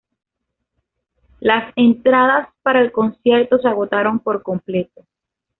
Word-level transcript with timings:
Las 1.41 1.71
entradas 1.75 2.49
para 2.63 2.81
el 2.81 2.91
concierto 2.91 3.59
se 3.59 3.67
agotaron 3.67 4.17
por 4.17 4.41
completo. 4.41 5.05